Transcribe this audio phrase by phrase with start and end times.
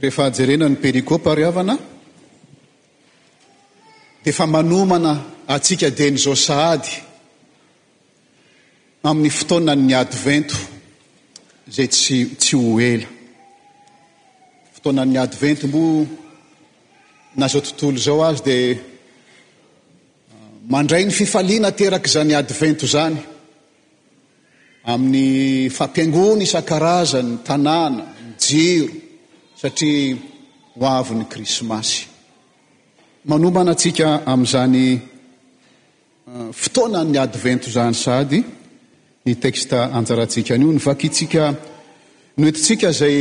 [0.00, 1.74] rehefa ajerena ny perikopy ariavana
[4.24, 5.12] de fa manomana
[5.54, 6.88] atsika denyizao sady
[9.10, 10.56] amin'ny fotonany advento
[11.74, 13.08] zay sytsy ho ela
[14.76, 15.82] fotoana'ny advento mbo
[17.38, 18.58] na zao tontolo zao azy dia
[20.34, 23.18] ah, mandray ny fifaliana teraka za ny adivento zany
[24.92, 25.24] amin'ny
[25.76, 28.86] fampiangono isan-karazany tanàna ny jiro
[29.58, 30.16] satria
[30.78, 32.06] ho aviny krismasy
[33.26, 38.38] manomana antsika amin'izany uh, fotoana ny advento izany sady
[39.24, 41.44] ny teksta anjarantsika anio ny vakintsika
[42.36, 43.18] no oetintsika zay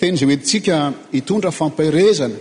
[0.00, 0.78] teny izay oetintsika
[1.14, 2.38] hitondra famparezana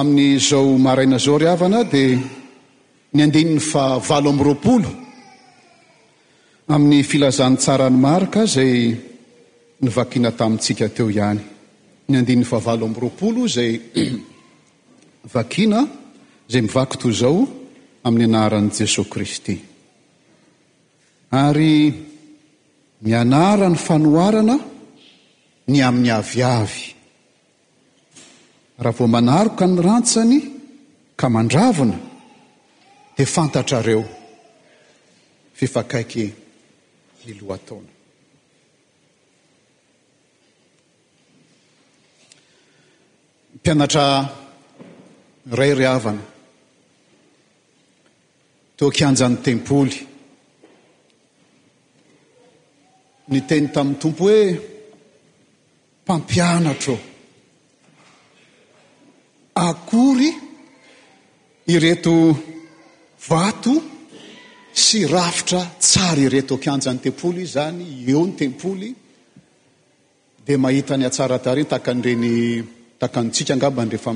[0.00, 2.18] amin'n'izao maraina zao ry havana dia
[3.14, 4.90] ny andininy fa valo amin'roapolo
[6.74, 9.08] amin'ny filazan'ny tsarany marika zay
[9.82, 11.40] ny vakina tamintsika teo ihany
[12.08, 13.72] ny andinnny favalo am'roapolo izay
[15.34, 15.80] vakina
[16.48, 17.40] izay mivaky to izao
[18.06, 19.54] amin'ny anaran' jesosy kristy
[21.42, 21.70] ary
[23.04, 24.56] mianarany fanoarana
[25.70, 26.84] ny amin'ny aviavy
[28.84, 30.38] raha vo manaroka ny rantsany
[31.18, 31.96] ka mandravina
[33.16, 34.02] dia fantatrareo
[35.58, 36.24] fifakaiky
[37.24, 37.99] ny lohataona
[43.70, 44.28] pianatra
[45.58, 46.24] ray ryhavana
[48.78, 49.98] tokianjany tempoly
[53.32, 54.40] ny teny tamin'ny tompo hoe
[56.02, 56.96] mpampianatro
[59.68, 60.30] akory
[61.74, 62.14] ireto
[63.28, 63.74] vato
[64.84, 68.88] sy rafitra tsara ire tokianjany tempoly i zany eo ny tempoly
[70.44, 72.32] dia mahita ny atsaratareny takanyireny
[73.00, 74.12] takanytsika angabanydrehefa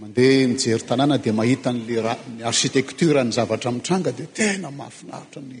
[0.00, 5.58] mandeha mijery tanàna dia mahita n'la ny arcitectura ny zavatra mitranga di tena mahafinaritra ny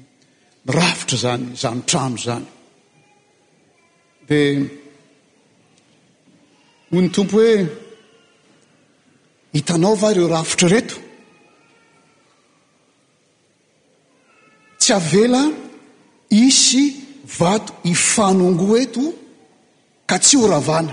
[0.76, 2.46] rafitra zany zanotrano zany
[4.28, 4.40] di
[6.92, 7.52] no ny tompo hoe
[9.54, 10.96] hitanao va reo rafitra reto
[14.80, 15.42] tsy avela
[16.46, 16.84] isy
[17.38, 19.04] vato ifanongoa eto
[20.08, 20.92] ka tsy horavana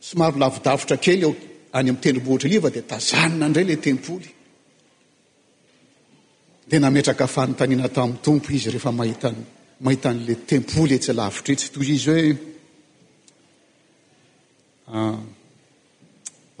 [0.00, 1.32] somaro lavidavitra kely eo
[1.78, 4.30] any amin'ny tendrombohitry liva dia tazanina indray lay tempoly
[6.70, 12.26] di nametraka afanontanina tamin'ny tompo izy rehefa ahitamahitan'la tempoly etsy lavitra itsy to izy hoe
[14.98, 15.18] ah,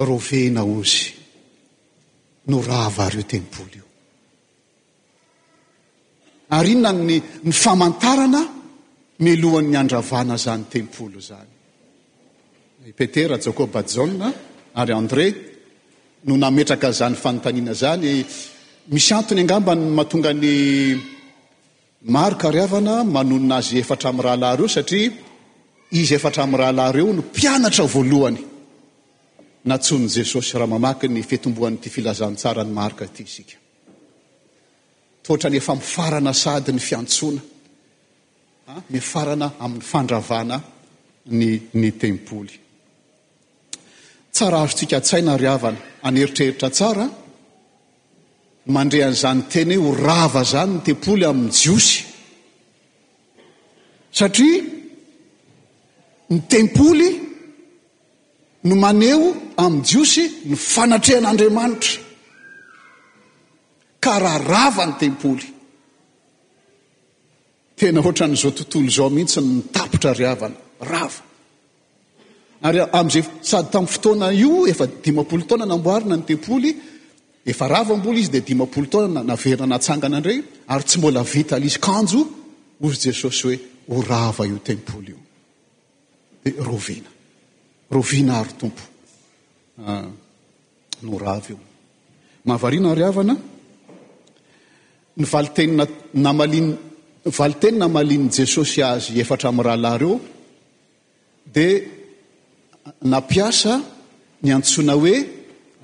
[0.08, 1.04] rovena ozy
[2.50, 3.86] no raha varo tempoly io
[6.56, 7.16] ary inona ny
[7.48, 8.42] ny famantarana
[9.24, 11.56] melohanyny andravana zany tempoly zany
[12.88, 14.04] ipetera jokobajo
[14.80, 15.24] ary andré
[16.26, 18.06] no nametraka zany fanotanina zany
[18.94, 20.46] misy antony angamba mahatonga ny
[22.14, 25.10] marokariavana manonina azy efatra am'y rahalahyreo satria
[26.00, 28.38] izy efatra ami' rahalahyreo no pianatra voalohany
[29.70, 33.42] natsonny jesosy raha mamaky ny fetomboan'nytyfilazansarany makefa
[35.76, 40.56] mifarana sady ny fiantonamifarana amin'ny fandravana
[41.80, 42.54] ny tempoly
[44.32, 51.24] tsara azo ntsika tsaina ry avana aneritreritra tsara n mandrehan'izany teneo rava zany ny tempoly
[51.24, 51.96] amin'ny jiosy
[54.18, 54.60] satria
[56.32, 57.10] ny tempoly
[58.66, 59.24] no maneo
[59.64, 61.92] amin'ny jiosy ny fanatrehan'andriamanitra
[64.04, 65.46] ka raha rava ny tempoly
[67.78, 70.58] tena ohatra n'izao tontolo izao mihitsy ny mitapotra ry avana
[70.92, 71.20] rava
[72.62, 76.70] amzay sady tamin'ny fotoana io efa dimapolo toana namboarina ny tepoly
[77.46, 80.38] efa ravambola izy di dimapolo tona naverina natsangana ndrey
[80.68, 82.20] ary tsy mbola vitalizy kanjo
[82.84, 83.58] ozy jesosy
[83.88, 84.46] hoe oa
[95.42, 100.14] iotemovali tenynamalinny jesosy azy efatram'rahalayreo
[101.54, 101.66] da
[103.02, 103.80] napiasa
[104.42, 105.14] ny antsona hoe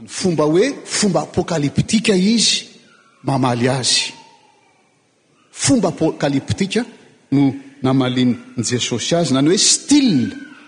[0.02, 2.68] ny fomba hoe fomba apokalyptika izy
[3.22, 4.12] mamaly azy
[5.50, 6.84] fomba apocalyptika
[7.32, 7.52] no
[7.82, 8.34] namalian'ny
[8.64, 10.26] jesosy azy na ny hoe style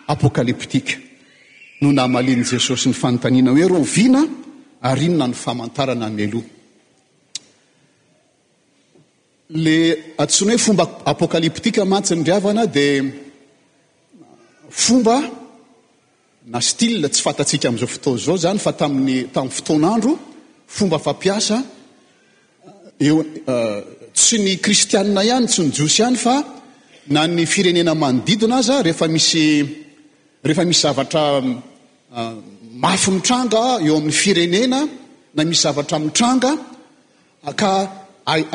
[0.08, 0.94] apokalyptika
[1.82, 4.22] no namalian'n jesosy ny fanontaniana hoe rovina
[4.82, 6.44] arinona ny famantarana ny eloh
[9.62, 9.76] le
[10.18, 13.04] antsona hoe fomba apokalyptika mantsyny driavana dia
[14.70, 15.45] fomba
[16.46, 19.16] na styl tsy fantatsika amin'zao foto zao zany fa tamin'ny
[19.56, 20.12] fotonandro
[20.76, 21.58] fomba fampiasa
[23.10, 23.78] uh,
[24.14, 26.36] tsy ny kristiana ihany tsy ny josy hany fa
[27.10, 32.34] na ny firenena manodidina azaa rehefa misy zavatra uh,
[32.84, 34.80] mafy mitranga eo amin'ny firenena
[35.36, 36.50] na misy zavatra mitranga
[37.60, 37.72] ka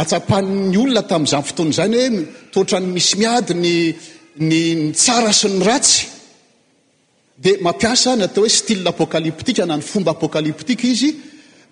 [0.02, 2.12] atsapahnny olona tami'izany fotona zany hoe
[2.54, 3.54] totrany misy miady
[4.50, 4.66] ny
[5.04, 6.11] tsara sy ny ratsy
[7.42, 11.10] dia mampiasa ny atao hoe stylapokalyptika na ny fomba apokaliptika izy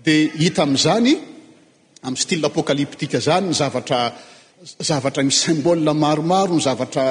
[0.03, 1.11] dia hita amn'izany
[2.05, 7.05] amin'y stylapokalyptika zany nyzavatra misy symbol maromaro ny zavatra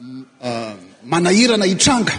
[0.00, 0.74] mm, ah,
[1.12, 2.16] manahirana hitranga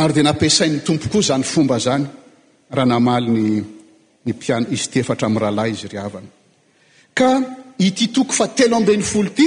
[0.00, 2.04] ary dea nampisainny tompokoa zany fomba zany
[2.76, 3.30] raha namaly
[4.24, 6.28] nny piana izy ty efatra amin'ny rahalahy izy ry havany
[7.18, 7.28] ka
[7.88, 9.46] ity toko fa telo amben'ny folo ity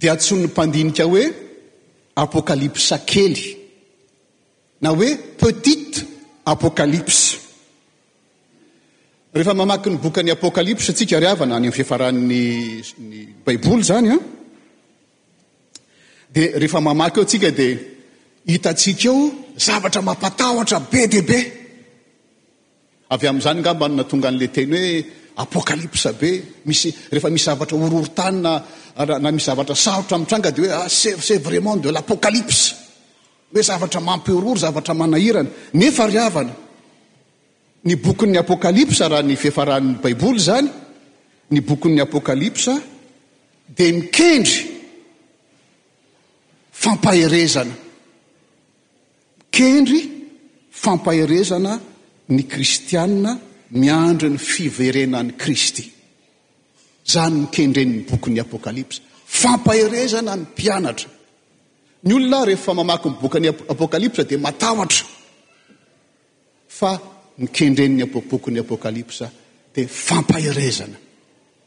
[0.00, 1.26] dia antsony ny mpandinika hoe
[2.16, 3.56] apokalypse kely
[4.80, 6.06] na hoe petite
[6.46, 7.38] apokalypse
[9.34, 14.22] rehefa mamaky ny bokany apokalypse atsika ry avana any ami fiefarahan'nny baiboly zany a ah.
[16.34, 17.78] dia rehefa mamaky eo atsika dia
[18.46, 19.18] hitantsika eo
[19.66, 21.38] zavatra mampatahotra be diai be
[23.12, 24.90] avy amin'izany ngamanina tonga an'la teny hoe
[25.36, 26.30] apocalypse be
[26.64, 32.62] mis rehefa misy zavatra ororo-tanynana misy zavatra sarotra ami'tranga di hoeest ah, vraiment de l'apocalypse
[33.52, 35.48] hoe zavatra mampiororo zavatra manahirana
[35.80, 36.54] nefa ryavana
[37.88, 40.68] ny bokon'ny apokalypsa raha ny feefaran'ny baiboly zany
[41.52, 42.74] ny bokon'ny apokalypsa
[43.74, 44.56] dia mikendry
[46.80, 47.70] fampahezana
[49.52, 50.00] mikendry
[50.82, 51.72] fampaherezana
[52.34, 53.32] ny kristianna
[53.70, 55.84] miandro ny fiverenany kristy
[57.12, 61.08] zany nykendrenin'ny bokyn'ny apokalypsa fampahirezana ny mpianatra
[62.04, 65.06] ny olona rehefa mamaky ny bokyny apokalypsa dia matahotra
[66.68, 66.98] fa
[67.38, 69.30] nikendreniny bokyny apokalypsa
[69.74, 70.96] dia fampaherezana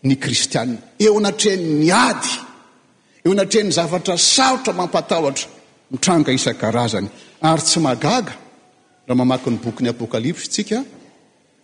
[0.04, 2.30] ny kristianna eo anatrea'ny ady
[3.26, 5.48] eo anatrehan'ny zavatra saotra mampatahotra
[5.92, 7.10] mitranga isan-karazany
[7.42, 8.34] ary tsy magaga
[9.08, 10.84] raha mamaky ny bokyn'ny apokalypsa itsika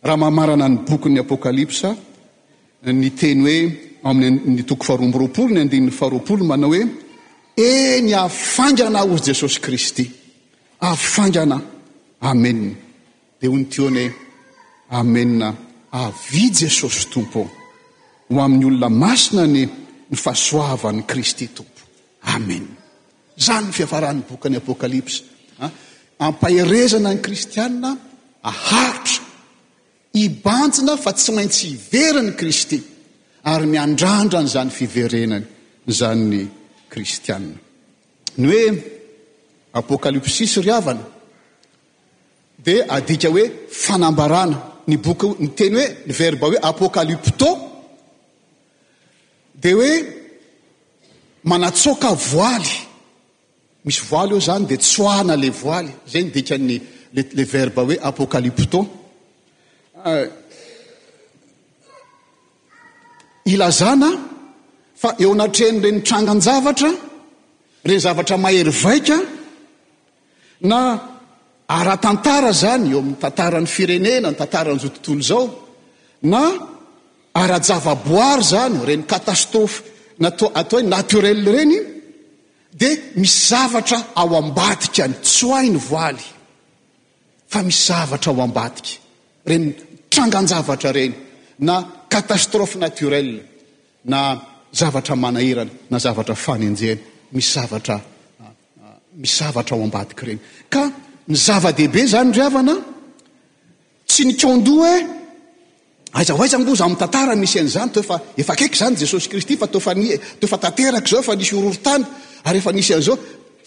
[0.05, 1.95] raha mamarana ny boky n'ny apokalipsa
[2.83, 3.59] ny teny hoe
[4.09, 6.83] amin'ny toko faromboroapolo ny andinin'ny faharoapolo manao hoe
[7.55, 10.05] eny afangana o jesosy kristy
[10.79, 11.57] afangana
[12.29, 12.51] ame
[13.39, 14.11] dia hony teonaoe
[14.99, 15.47] amena
[16.05, 17.41] avy jesosy tompo
[18.29, 19.63] ho amin'ny olona masina ny
[20.11, 21.81] ny fahasoavany kristy tompo
[22.35, 22.65] amen
[23.45, 25.21] zany ny fiafarahan'ny bokany apokalypsa
[25.63, 25.71] ah.
[26.27, 27.89] ampaherezana ny kristiana
[28.43, 29.22] aharitra
[30.13, 32.79] ibanjina fa tsy maintsy hiveriny kristy
[33.51, 35.45] ary miandrandrany zany fiverenany
[35.89, 36.45] yzanyny
[36.93, 37.57] kristianna
[38.37, 38.69] ny oe
[39.81, 41.03] apocalypsis ry avana
[42.65, 43.45] dia adika hoe
[43.83, 47.49] fanambarana ny boky ny teny hoe ny verba hoe apocalipto
[49.61, 49.93] dia hoe
[51.51, 52.75] manatsoka voaly
[53.85, 58.89] misy voaly io zany dia tsoahana le voaly zay dika nyle verba hoe apocalypto
[60.05, 60.25] Ah,
[63.53, 64.09] ilazana
[65.01, 66.89] fa eo anatreny renytranganjavatra
[67.87, 69.17] reny zavatra mahery vaika
[70.71, 70.79] na
[71.77, 75.43] ara-tantara zany eo amin'ny tantarany firenena ny tantaranyizao tontolo zao
[76.31, 76.41] na
[77.41, 79.79] ara-java-boary zany reny katastofy
[80.23, 81.77] natao n naturel reny
[82.79, 82.89] di
[83.21, 86.25] misy zavatra ao ambadika any tso ainy voaly
[87.51, 88.93] fa misy zavatra ao ambadika
[89.51, 89.67] reny
[90.13, 91.13] tranganjavatra reny
[91.59, 93.39] na atastrohe natorel
[94.05, 94.39] na
[94.73, 97.01] zavatra manahrany na zavatra fanyajehny
[97.31, 97.99] mis zavatra
[98.43, 98.49] ah,
[98.83, 100.39] ah, o abadika reny
[100.73, 100.83] ka
[101.29, 102.75] ny zavadehibe zanyravana
[104.09, 105.05] tsy nikono e.
[106.19, 109.67] aizaaizaza mtantaa misy azanytefkiy zany jesosy risty fa
[110.41, 112.05] tofataterak zaofanisy rorotany
[112.47, 113.15] ary efa nisy an'zao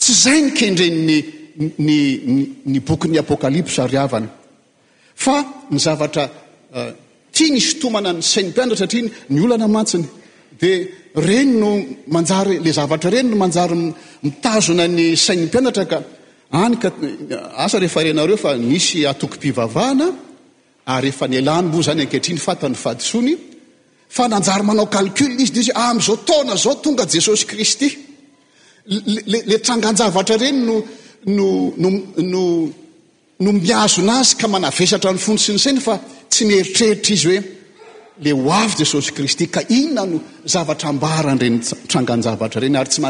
[0.03, 4.29] tsy zay nikendrennny bokyn'ny apokalypse ryavany
[5.16, 5.40] fa
[5.73, 6.28] ny zavatra
[6.75, 6.92] euh,
[7.32, 10.04] tia nysy tomana ny sain'nympianatra atriy ny olana matsiny
[10.61, 10.76] dia
[11.28, 13.76] reny no jl zavatra reny no manjary
[14.25, 15.99] mitazona ny sain'ny mpianatra ka
[16.64, 20.06] akaasa euh, eheenareofa nisy atoko -pivavahana
[20.96, 23.32] ary ehefa nyalanybo zany akehtriny fatany fadisony
[24.16, 27.88] fa nanjary manao calcul izy de izy ah, am'izao taona zao tonga jesosy kristy
[29.52, 30.58] la tranganjavatra reny
[31.37, 31.88] nono
[33.40, 37.43] no miazonazy ka manavesatra ny fono sinyseny fa tsy nieritreritra izy hoe
[38.25, 43.02] le o avy jesosy kristy ka inona no zavatrabaranrenytranganzaatra reny ary tsy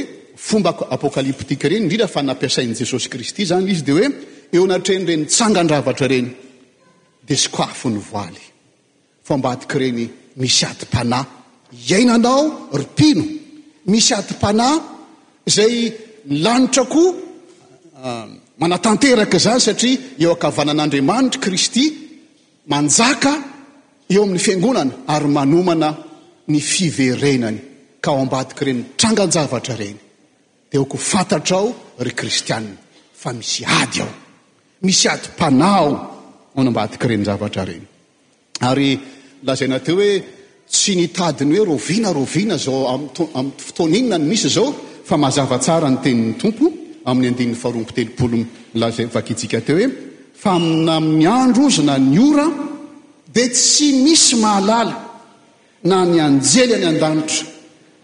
[0.49, 4.07] fomba apokaliptika reny indrindra fa nampiasain' jesosy kristy zany izy de hoe
[4.55, 6.29] eo anatreny reny tsangandravatra ireny
[7.27, 8.43] di sokafo ny voaly
[9.29, 10.07] fombadika ireny
[10.43, 11.27] misy adi-panahy
[11.91, 12.43] iainanao
[12.81, 13.25] ry tino
[13.93, 14.75] misy adi-panay
[15.57, 15.75] zay
[16.31, 17.03] nylanitrako
[18.03, 18.27] ah,
[18.61, 22.02] manatanteraka zany satria eo akavanan'andriamanitra kristy
[22.69, 23.33] manjaka
[24.11, 25.89] eo amin'ny fiangonana ary manomana
[26.49, 27.59] ny fiverenany
[28.01, 29.99] ka o ambadika reny tranganjavatra reny
[30.71, 31.69] di oko fantatra aho
[32.05, 32.71] ry kristianny
[33.23, 34.11] fa misy ady ao
[34.87, 35.91] misy ady -pana ao
[36.59, 37.85] onambadiky renyjavatrareny
[38.69, 38.87] ary
[39.47, 40.13] laza nateo hoe
[40.73, 42.87] tsy nitadiny hoe rovina rovina zao
[43.35, 44.71] am fitoninnany misy zao
[45.09, 46.67] fa mazavatsara nytenin'ny tompo
[47.09, 49.87] amin'ny adinn'ny faroampotelopololazay vakitsika teo hoe
[50.43, 52.51] fa amina miandro ozy na ny ora
[53.35, 54.97] di tsy misy mahalala
[55.87, 57.47] na ny anjely any an-danitra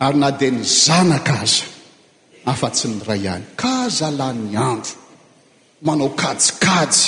[0.07, 1.67] ary na dia ny zanaka aza
[2.47, 4.95] afa-tsy ny ray any ka zala ny andro
[5.83, 6.99] manao kajikajy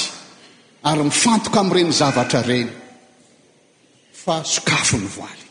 [0.91, 2.71] ary mifantoka am'ireny zavatra reny
[4.23, 5.47] fa sokafo ny voaly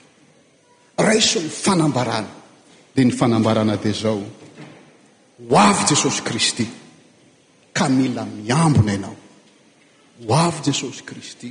[1.08, 2.32] raiso ny fanambarana
[2.94, 4.20] dia ny fanambarana dia zao
[5.50, 6.66] ho avy jesosy kristy
[7.78, 9.18] ka mila miambona ianao
[10.28, 11.50] ho avy jesosy kristy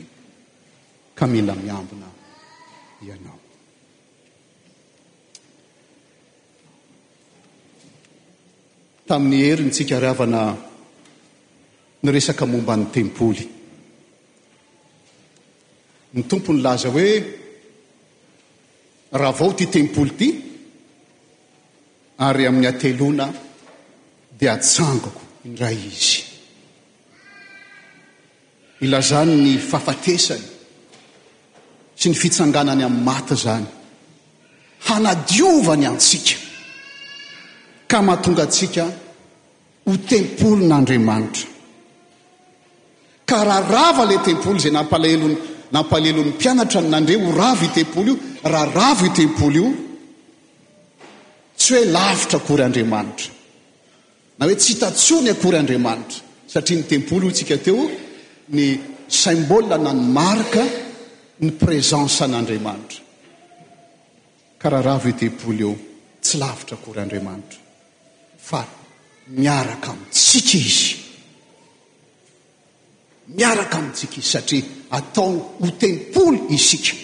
[1.19, 2.07] ka mila miambina
[3.07, 3.39] ianao
[9.09, 10.43] tamin'ny herinytsika riavana
[12.03, 13.45] ny resaka momba ny tempoly
[16.15, 17.09] ny tompo ny laza hoe
[19.21, 20.29] raha vao ty tempoly ity
[22.27, 23.27] ary amin'ny atelona
[24.39, 26.27] dia atsangako indray izy
[28.80, 30.44] ilazany ny fahafatesany
[31.99, 33.66] sy ny fitsanganany amin'ny mata zany
[34.88, 36.38] hanadiova ny antsika
[37.90, 38.85] ka mahatonga atsika
[39.85, 41.47] ho tempolo n'andriamanitra
[43.25, 45.30] ka raharava la tempolo zay nampalelo
[45.73, 48.18] nampalelon'ny mpianatra ny nandre ho rava itempolo io
[48.54, 49.75] raha rava i tempolo io
[51.58, 53.30] tsy hoe lavitra akory andriamanitra
[54.37, 56.20] na hoe tsy tatsony akory andriamanitra
[56.52, 57.85] satria ny tempolo io tsika teo
[58.50, 60.64] ny symbola nany marika
[61.40, 63.02] ny présence an'andriamanitra
[64.62, 65.73] karaharaha vetepoly eo
[66.25, 67.59] tsy lavitra kory andriamanitra
[68.49, 68.61] fa
[69.43, 70.88] miaraka amintsika izy
[73.37, 74.62] miaraka amintsika izy satria
[74.99, 76.95] atao ho temipoly isika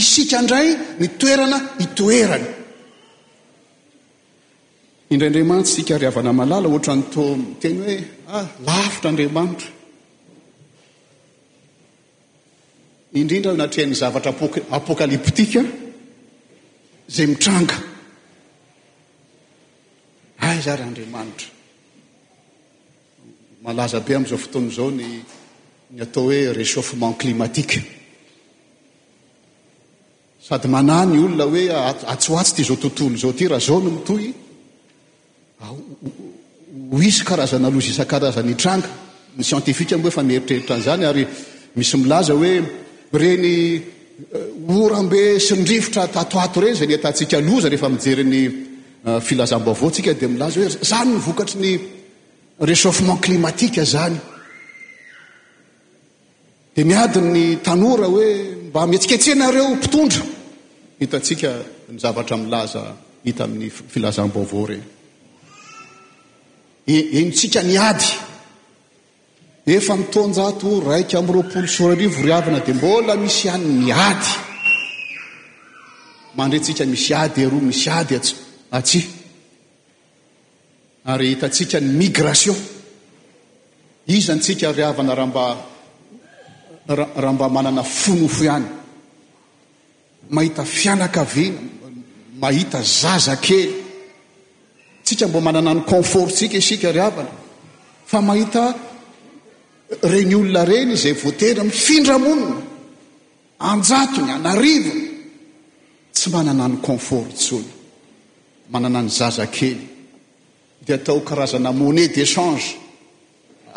[0.00, 0.68] isika ndray
[1.00, 2.48] ny toerana itoerana
[5.12, 8.04] indray ndriamanitsy sika ry avana malala ohatra nyto miteny hoea
[8.38, 9.68] ah, lavitra andriamanitra
[13.12, 14.34] indrindra ho anatre hainy zavatra
[14.70, 15.60] apokalyptike
[17.10, 17.74] zay mitranga
[20.38, 21.48] ay za raha andriamanitra
[23.64, 27.80] malaza be amin'izao fotoany zao nny atao hoe rechauffement climatike
[30.48, 31.64] sady mana ny olona hoe
[32.12, 34.30] atsoo atsy ty zao tontolo zao ty raha zao ah, ny mitohy
[36.92, 38.88] hohisy karazana lozisan-karazany itranga
[39.36, 41.24] ny scientifikue moa efa mieritreritra an'zany ary
[41.76, 42.52] misy milaza hoe
[43.12, 43.82] reny
[44.32, 48.42] eh, orambe sindrifotra tatoato reny zay ny etantsika ny oza rehefa mijeryn'ny
[49.22, 51.72] filazam-ba avaontsika dia milaza hoe zany nyvokatry ny
[52.60, 54.18] réchauffement climatika zany
[56.74, 58.28] dia miadiny tanora hoe
[58.68, 60.22] mba mietsiketseanareo mpitondra
[61.00, 61.50] hitatsika
[61.92, 62.82] ny zavatra milaza
[63.24, 64.86] hita amin'ny filazam-bo vao reny
[67.20, 68.08] inotsika ny ady
[69.76, 74.30] efa mitonjato raika am'roapolo soraarivo ryavana dia mbola misy hany ny ady
[76.36, 78.30] mandretsika misy ady aroa misy ady ats
[78.78, 79.00] atsi
[81.12, 82.56] aryhitatsika ny migration
[84.06, 88.66] izantsika ryavana rambaraha mba manana fonofo ihany
[90.34, 91.60] mahita fianakaviana
[92.42, 93.72] mahita zazakely
[95.04, 97.32] tsika mbo manana ny conforttsika isika ry avana
[98.10, 98.62] fa mahita
[100.02, 102.56] regny olona ireny zay voatera mifindramonina
[103.70, 104.92] anjatony anarivo
[106.14, 107.70] tsy manana ny confort ntsono
[108.72, 109.78] manana ny zaza kely
[110.84, 112.66] dia atao karazana monai d'échange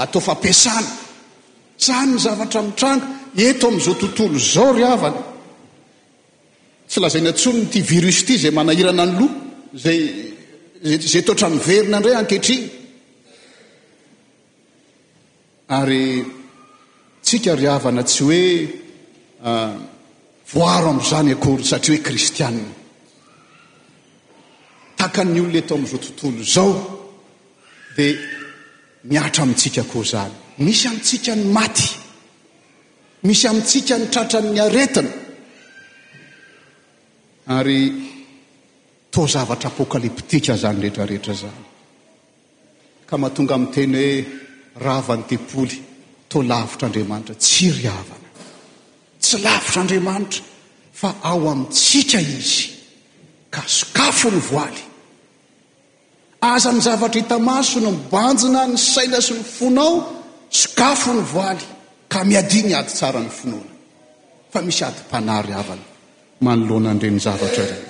[0.04, 0.92] atao fampiasana
[1.86, 3.06] zany ny zavatra mitranga
[3.48, 5.22] eto amin'izao tontolo zao ry avana
[6.90, 9.26] tsy lazaina ntsonony ty virus ity zay manahirana ny lo
[9.84, 10.00] zay
[11.12, 12.80] zay taotra miny verina ndray ankehtriny
[15.80, 16.24] ary
[17.24, 18.46] tsika ry havana tsy hoe
[19.48, 19.74] ah,
[20.54, 22.70] voaro am'zany akory satria hoe kristianna
[24.98, 26.74] taka ny olonaeto am'izao tontolo zao
[27.96, 28.18] dia
[29.10, 30.34] miatra amintsika ko zany
[30.66, 31.90] misy amtsika ny maty
[33.28, 35.10] misy amitsika ny tratranny aretina
[37.58, 37.80] ary
[39.14, 41.64] toa zavatra apokaliptika zany rehetrarehetra zany
[43.10, 44.41] ka mahatonga aminteny hoe
[44.80, 45.82] rava n'ny tepoly
[46.30, 48.30] to lavitra andriamanitra tsy ry avana
[49.20, 50.42] tsy lavitra andriamanitra
[51.02, 52.70] fa ao ami'ntsika izy
[53.50, 54.82] ka sokafo ny voaly
[56.52, 59.94] aza ny zavatra hita maso ny mbanjina ny saina sy ny fonao
[60.50, 61.64] sokafo ny voaly
[62.08, 63.74] ka miadiny ady tsara ny fonoana
[64.52, 65.86] fa misy ady-panary avana
[66.46, 67.86] manoloana anyireny zavatra ireny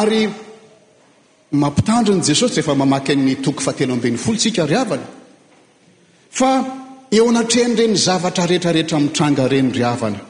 [0.00, 0.22] ary
[1.52, 5.06] mampitandrony jesosy rehefa mamaky any toko fateno amben'ny folo tsika ry avana
[6.38, 6.50] fa
[7.10, 10.20] eo anatreny reny zavatra retrarehetra mitranga reny ry avana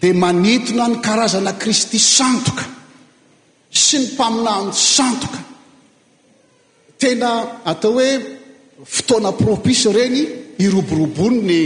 [0.00, 2.64] dia manitona ny karazana kristy santoka
[3.84, 5.40] sy ny mpaminanjy santoka
[7.00, 7.30] tena
[7.70, 8.10] atao hoe
[8.94, 10.20] fotoana propice ireny
[10.66, 11.60] iroborobon ny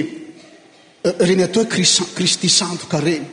[1.03, 3.27] eh, reny atao hoe kris- kristy santoka reny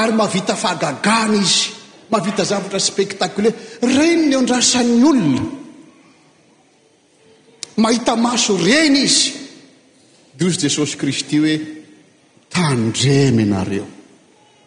[0.00, 1.80] ary mahavita fahagagana izy
[2.12, 3.52] mahavita zavatra spectaciler
[3.96, 5.44] ren ny o ndrasan'ny olona
[7.82, 9.32] mahita maso reny izy
[10.38, 11.54] dozy jesosy kristy hoe
[12.54, 13.86] tandremy nareo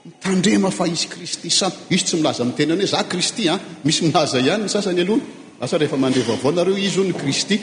[0.06, 4.02] mitandrema fa izy kristy say izy tsy milaza mitenany hoe za kristy a ah, misy
[4.08, 5.24] milaza ihany ny sasany alohna
[5.62, 7.60] lasarehefa mandrevavaonareo izy o ny kristy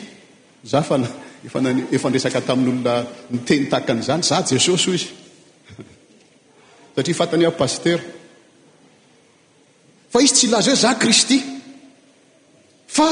[0.71, 2.95] za faefandresaka tamin'n'olona
[3.35, 5.09] niteny takan'izany za jesosy o izy
[6.97, 7.99] satria fatany apaster
[10.13, 11.39] fa izy tsy ilaza hoe za kristy
[12.97, 13.05] fa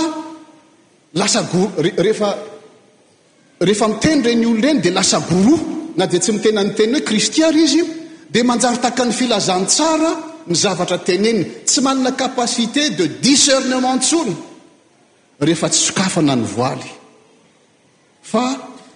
[1.21, 2.31] lasagoroefa
[3.61, 5.61] rehefa miteny ireny olo ireny dia lasa goroa
[5.97, 7.87] na dia tsy mitena ny tenyny hoe kristi ary izy io
[8.33, 10.11] dia manjary taka ny filazantsara
[10.49, 11.35] ny zavatra tenny
[11.67, 14.33] tsy manana capacité de discernementntsony
[15.41, 16.91] rehefa tsy sokafaana ny voaly
[18.33, 18.43] fa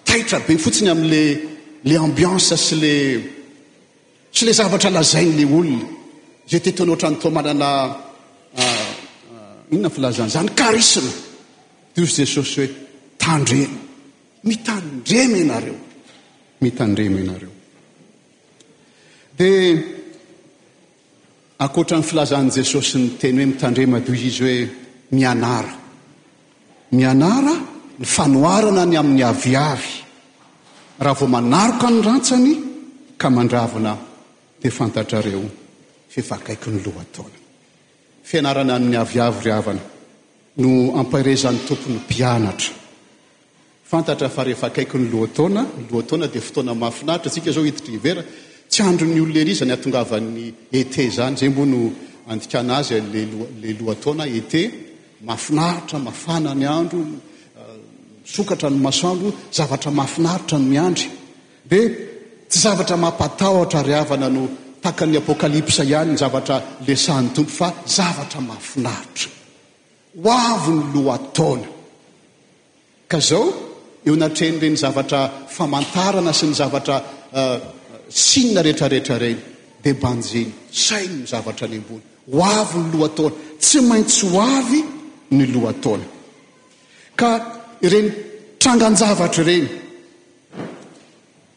[0.05, 2.85] tahitra be fotsiny ami'lla ambiance sy l
[4.35, 5.89] sy lay zavatra lazain'la olona
[6.49, 7.97] zay tetona ohatra euh, nytomanana
[8.59, 11.11] euh, inona filazany zany karisina
[11.95, 12.69] diozy jesosy hoe
[13.19, 13.79] tandrema
[14.45, 15.77] mitandrema anareo
[16.61, 17.51] mitandrema ianareo
[19.39, 19.83] dia
[21.65, 24.69] ankoatra ny filazany jesosy ny teny hoe mitandrema diozy izy hoe
[25.13, 25.75] mianara
[26.97, 27.55] mianara
[27.99, 29.95] ny fanoarana ny amin'ny aviavy
[31.05, 32.51] raha vao manaroka nyratsany
[33.21, 33.93] ka mandravina
[34.61, 35.64] dia fantatrareo
[36.21, 39.75] efiny loatfana nyaaravna
[40.63, 42.73] no ampaezan'ny tompony pianatra
[43.91, 48.13] fna f ehkiy dfotonaaiaitra ska zao ititrie
[48.71, 50.45] tsy andro ny olon herizany atongavan'ny
[50.79, 51.81] et zany zay mbo no
[52.31, 56.99] aa ayl lohtnetainritr afanany ando
[58.39, 61.07] mokatra uh, nymasoandro zavatra mafinaritra n miandry
[61.71, 61.81] di
[62.51, 64.43] tsy zavatra mampatahtra ryavana no
[64.85, 69.31] taka ny apôkalipsa ihany ny zavatra lesan'ny tomdro fa zavatra mahafinaritra
[70.21, 71.69] ho avy ny lohataona
[73.11, 73.45] ka zao
[74.07, 75.23] eo natreny reny zavatra
[75.57, 77.57] famantarana sy ny zavatra uh,
[78.13, 79.41] sinna rehetrarehetra reny
[79.83, 82.05] debanzeny sainy ny zavatra ny ambona
[82.37, 84.81] ho avy ny lohataona tsy maintsy ho avy
[85.37, 86.05] ny lohatana
[87.21, 87.31] ka
[87.91, 88.09] reny
[88.61, 89.67] trangan-javatra ireny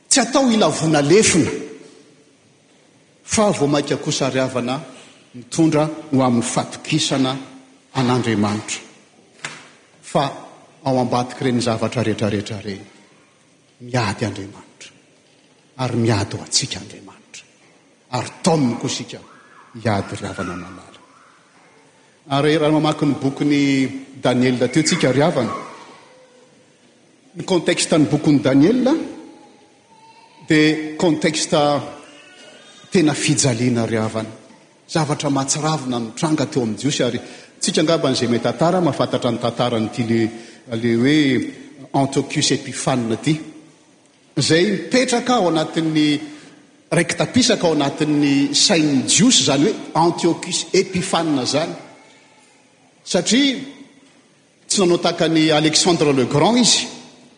[0.09, 1.66] tsy atao ilavona lefina
[3.27, 4.79] fa vo maika kosa ryavana
[5.35, 7.37] mitondra no amin'ny fatokisana
[7.91, 8.79] an'andriamanitra
[10.01, 10.23] fa
[10.83, 12.85] ao ambadika reny zavatra rehetrarehetra reny
[13.79, 14.91] miady andriamanitra
[15.75, 17.43] ary miady ao antsika andriamanitra
[18.09, 19.19] ary taoomny kosika
[19.81, 20.99] hiady ryavana mamala
[22.35, 23.59] ary rah mamaky ny bokyny
[24.23, 25.53] daniel teo tsika ryavana
[27.35, 28.79] ny contexta ny bokyn'ny daniel
[30.47, 31.57] dia contexte
[32.91, 34.29] tena fijaliana riavana
[34.89, 37.19] zavatra mahatsiravina mitranga teo ami'n jios ary
[37.59, 40.03] tsikangaban'zay mahatatara mahafantatra nytataranty
[40.81, 41.21] le hoe
[42.01, 43.27] antiocus epiat
[44.39, 46.05] zay mipetraka ao anatinny
[46.91, 49.73] raiktaiaka ao anatin'ny sainny jios zany hoe
[50.05, 51.21] antiocus epiha
[51.53, 51.75] zany
[53.11, 53.59] satria
[54.67, 56.87] tsy nanao takany alexandre le grand izy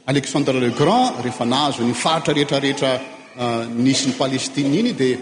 [0.06, 2.92] alexandre le grand rehefanahazo ny faritra reetrarehetra
[3.42, 5.18] ah, nisyny palestininy dia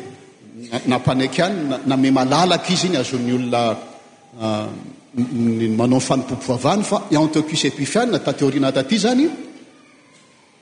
[0.88, 3.78] nampanaiky any name malalaka izy iny azon'ny olona
[4.40, 4.68] ah,
[5.78, 9.26] manao fanompopovavany fa entecus epihane na tateoriana ataty zany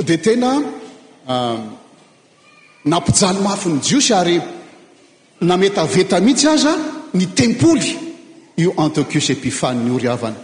[0.06, 0.52] dia tena
[1.28, 1.58] ah,
[2.86, 4.38] nampijalomafyny jiosy ary
[5.50, 6.74] nameta veta mitsy aza
[7.14, 7.90] ny tempoly
[8.62, 10.40] io entecus epifan nyory avana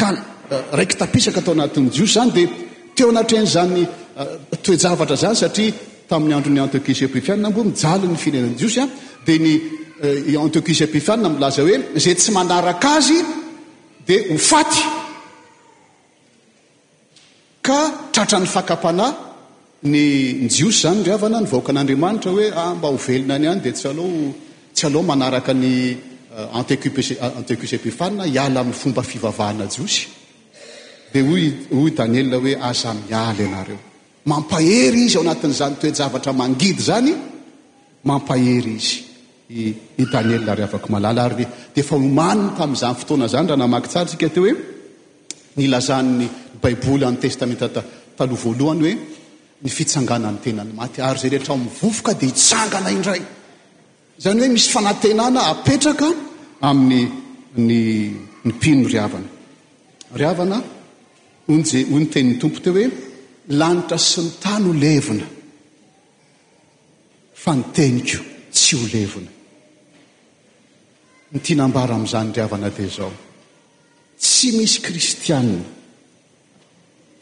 [0.00, 2.48] ka ah, raiky tapisaka atao anatin'ny jiosy zany dia
[2.96, 3.80] teo anatran' zany
[4.64, 5.72] toejavatra zany satria
[6.08, 8.86] tamin'ny andro ny entecuiset pfianna mbo mijaly ny finenany jiosy a
[9.26, 9.52] dia ny
[10.46, 13.18] entecuisepfianna eh, milaza hoe zay tsy manaraka azy
[14.06, 14.82] dia ho faty
[17.66, 17.78] ka
[18.14, 19.14] tratrany fakapanahy
[19.92, 20.02] ny
[20.44, 23.46] ny jiosy zany ndry avana ny vahoaka an'andriamanitra hoe a ah, mba ho velona any
[23.52, 24.04] any dia tsy alo
[24.76, 25.72] tsy aloha manaraka ny
[27.40, 30.02] entecusepifan eh, hiala amin'ny fomba fivavahana jiosy
[31.12, 31.22] dia
[31.74, 33.80] o hoy daniel hoe aza miala ianareo
[34.24, 37.12] mampahery izy ao anatin'izany toe javatra mangidy zany
[38.04, 39.02] mampahery izy
[40.00, 44.28] i daniela ryavaka malala ary le defa omaniny tami'izany fotoana zany raha namaky tsary sika
[44.34, 44.52] teo hoe
[45.60, 46.26] nlazannny
[46.62, 47.66] baiboly amin'ny testamenta
[48.16, 48.94] talo voalohany hoe
[49.64, 53.20] ny fitsanganan'ny tenany maty ary zay rehetra mi'yvofoka dia hitsangana indray
[54.22, 56.08] zany hoe misy fanatenana apetraka
[56.70, 57.78] amin'ny
[58.46, 59.28] ny pino ryavana
[60.20, 60.58] ryavana
[61.52, 62.86] oja o ny teniny tompo teo hoe
[63.48, 65.26] lanitra sy ny tany ho levina
[67.42, 69.30] fa ny teniko tsy ho levina
[71.30, 73.12] ny tianambara amin'izany ri avana dia zao
[74.22, 75.62] tsy misy kristianna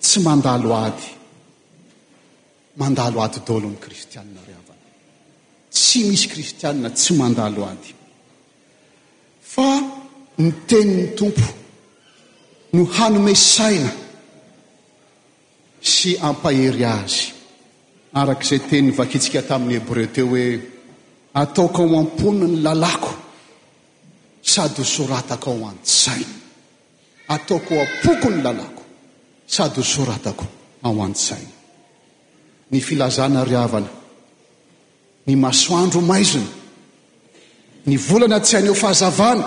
[0.02, 1.08] tsy mandalo ady
[2.80, 4.87] mandalo ady dolo ny kristianina ry avana
[5.74, 7.90] tsy misy kristianna tsy mandalo ady
[9.54, 9.68] fa
[10.42, 11.48] ny teni ny tompo
[12.74, 13.90] no hanomesaina
[15.83, 17.33] sy ampahery azy
[18.12, 20.45] arakaizay tenny vakitsika tamin'ny ébreu teo hoe
[21.42, 23.11] ataoko ao ampony ny lalàko
[24.53, 26.35] sady ho soratako ao antsaina
[27.35, 28.83] ataoko o apoko ny lalako
[29.55, 30.47] sady ho soratako
[30.87, 31.55] ao an-tsaina
[32.71, 33.90] ny filazàna ry avana
[35.27, 36.51] ny masoandro maizina
[37.88, 39.45] ny volana tsy hain eo fahazavana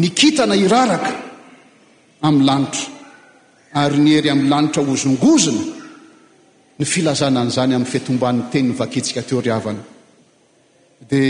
[0.00, 1.12] ny kintana iraraka
[2.26, 2.98] amin'ny lanitro
[3.74, 5.64] ary ny hery ami'ny lanitra hozongozona
[6.78, 9.82] ny filazanan'zany amin'ny fetomban'ny tenyny vakitsika teo ryavana
[11.10, 11.20] di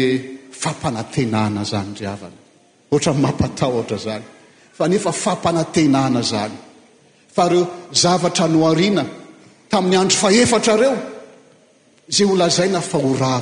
[0.63, 4.23] fampanatenna zanyranaaa mampaatazny
[4.77, 6.57] fa nefa fampanatenana zany
[7.37, 7.65] fa reo
[8.03, 9.05] zavatra noarina
[9.71, 10.97] tamin'ny andro faefatra reo
[12.17, 13.37] zay olazaina faoa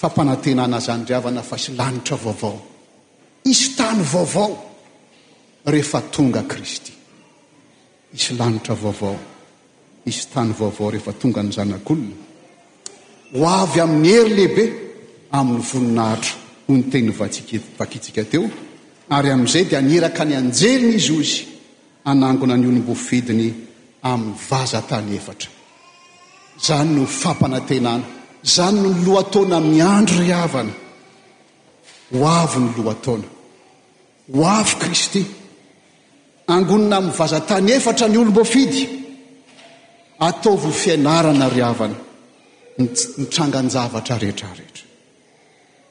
[0.00, 2.58] fampannna zanyrana fa sy lanitra vaovao
[3.52, 4.48] isy tany vaovao
[5.74, 6.95] rehefa tonga kristy
[8.16, 9.16] isy lanitra vaovao
[10.10, 12.12] isy tany vaovao rehefa tonga ny zanak'olona
[13.34, 14.64] ho avy amin'ny hery lehibe
[15.38, 16.30] amin'ny voninahitro
[16.68, 17.12] no ny teniny
[17.78, 18.44] vakitsika teo
[19.16, 21.36] ary amin'izay dia niraka ny anjelina izy o zy
[22.10, 23.46] anangona ny olombofidiny
[24.12, 25.48] amin'ny vazatany efatra
[26.66, 28.06] zany no fampanantenana
[28.48, 30.72] izany no lohataona miandro ry havana
[32.12, 33.28] ho avy ny loataona
[34.34, 35.22] ho avy kristy
[36.48, 38.84] angonina mvazatany efatra ny olombofidy
[40.28, 41.96] ataovy fianarana ry avana
[43.18, 44.84] mitranganjavatra rehetrarehetra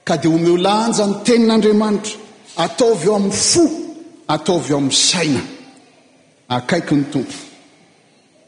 [0.08, 2.14] ka dia omiolanja ny tenin'andriamanitra
[2.66, 3.64] ataovy eo amin'ny fo
[4.36, 5.42] ataovy eo amin'ny saina
[6.58, 7.38] akaiky ny tompo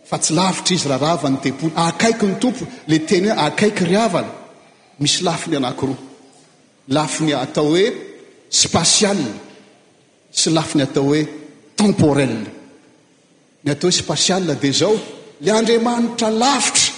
[0.09, 4.31] fa tsy lavitra izy raharavany tepoly akaiky ny tompo la teny hoe akaiky ryavana
[5.01, 5.97] misy lafiny anankiroa
[6.97, 7.85] lafiny atao hoe
[8.61, 9.29] spasiala
[10.39, 11.21] sy lafiny atao hoe
[11.77, 12.49] temporele
[13.63, 14.93] ny atao spasial dia zao
[15.43, 16.93] lay andriamanitra lavitra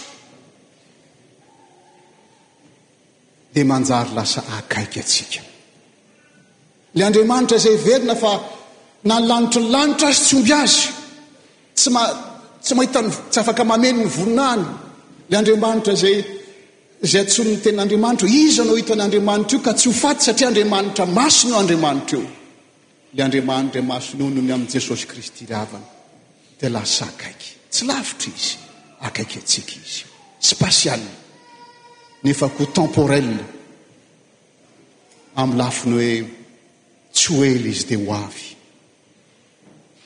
[3.53, 5.41] dia manjary lasa akaiky atsika
[6.95, 8.31] lay andriamanitra zay verina fa
[9.09, 10.81] nany lanitray lanitra azy tsomby azy
[11.81, 14.63] sytsy mahitan tsy afaka mameny ny voninany
[15.29, 16.15] lay andriamanitra zay
[17.11, 21.03] zay antsony 'ny tenandriamanitra o izy anao hitanyandriamanitra io ka tsy ho faty satria andriamanitra
[21.17, 22.38] masina andriamanitra io
[23.11, 25.87] le andriamanidramasonyo nony amin'y jesosy kristy ravana
[26.59, 28.51] di lasa akaiky tsy lavitra izy
[29.07, 30.03] akaiky atsika izy
[30.49, 31.11] spasiala
[32.23, 33.29] nefako o temporel
[35.41, 36.11] amylafiny hoe
[37.15, 38.47] tsy hoely izy de ho avy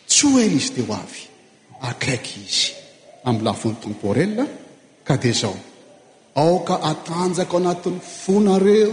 [0.10, 1.22] tsy hoely izy di ho avy
[1.90, 2.68] akaiky izy
[3.28, 4.32] ami lafiny temporel
[5.08, 5.60] ka di zaho
[6.44, 8.92] aoka atanjako anatin'ny fonareo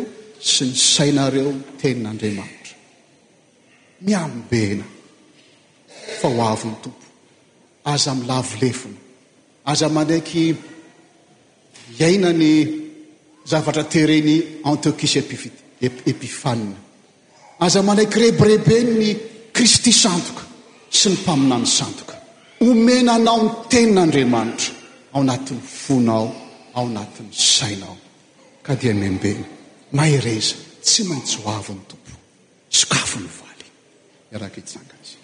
[0.52, 2.59] sy ny sainareo tenin'andriamanitra
[4.04, 4.84] miambena
[6.20, 7.06] fa ho aviny tompo
[7.92, 8.96] aza milavilefona
[9.70, 10.42] aza manaiky
[11.98, 12.44] iainany
[13.50, 14.30] zavatra tereny
[14.68, 15.14] enturqui s
[16.10, 16.76] epifane
[17.64, 19.06] aza manaiky rebirebe ny
[19.56, 20.44] kristy santoka
[20.98, 22.16] sy ny mpaminany santoka
[22.68, 24.72] omenanao ny teninaandriamanitra
[25.14, 26.26] ao natin'ny fonao
[26.78, 27.96] ao natin'ny sainao
[28.66, 29.44] ka dia miambena
[29.98, 32.12] maereza tsy maintsy ho aviny tompo
[32.78, 33.49] sokafo ny va
[34.30, 35.18] 要来可以常感情